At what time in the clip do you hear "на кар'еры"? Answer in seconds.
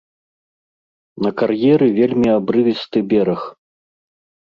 1.27-1.87